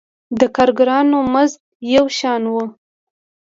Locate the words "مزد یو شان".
1.33-2.43